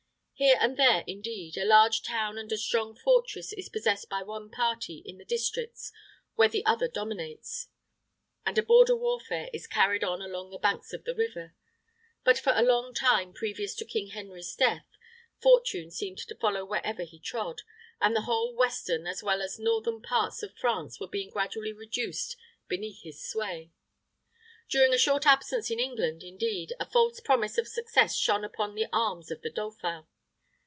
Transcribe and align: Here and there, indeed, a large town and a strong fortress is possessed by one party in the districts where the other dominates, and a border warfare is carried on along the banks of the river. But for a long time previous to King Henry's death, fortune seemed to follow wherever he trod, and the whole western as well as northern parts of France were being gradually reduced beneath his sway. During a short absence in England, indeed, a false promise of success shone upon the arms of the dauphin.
Here 0.33 0.57
and 0.59 0.75
there, 0.75 1.03
indeed, 1.05 1.55
a 1.55 1.63
large 1.65 2.01
town 2.01 2.39
and 2.39 2.51
a 2.51 2.57
strong 2.57 2.95
fortress 2.95 3.53
is 3.53 3.69
possessed 3.69 4.09
by 4.09 4.23
one 4.23 4.49
party 4.49 5.03
in 5.05 5.19
the 5.19 5.23
districts 5.23 5.91
where 6.33 6.47
the 6.49 6.65
other 6.65 6.87
dominates, 6.87 7.67
and 8.43 8.57
a 8.57 8.63
border 8.63 8.95
warfare 8.95 9.51
is 9.53 9.67
carried 9.67 10.03
on 10.03 10.19
along 10.19 10.49
the 10.49 10.57
banks 10.57 10.93
of 10.93 11.03
the 11.03 11.13
river. 11.13 11.53
But 12.23 12.39
for 12.39 12.53
a 12.55 12.63
long 12.63 12.95
time 12.95 13.33
previous 13.33 13.75
to 13.75 13.85
King 13.85 14.07
Henry's 14.07 14.55
death, 14.55 14.87
fortune 15.39 15.91
seemed 15.91 16.17
to 16.17 16.33
follow 16.35 16.65
wherever 16.65 17.03
he 17.03 17.19
trod, 17.19 17.61
and 18.01 18.15
the 18.15 18.21
whole 18.21 18.55
western 18.55 19.05
as 19.05 19.21
well 19.21 19.43
as 19.43 19.59
northern 19.59 20.01
parts 20.01 20.41
of 20.41 20.57
France 20.57 20.99
were 20.99 21.05
being 21.07 21.29
gradually 21.29 21.71
reduced 21.71 22.35
beneath 22.67 23.03
his 23.03 23.23
sway. 23.23 23.73
During 24.67 24.91
a 24.91 24.97
short 24.97 25.27
absence 25.27 25.69
in 25.69 25.79
England, 25.79 26.23
indeed, 26.23 26.73
a 26.79 26.89
false 26.89 27.19
promise 27.19 27.59
of 27.59 27.67
success 27.67 28.15
shone 28.15 28.43
upon 28.43 28.73
the 28.73 28.87
arms 28.91 29.29
of 29.29 29.43
the 29.43 29.51
dauphin. 29.51 30.07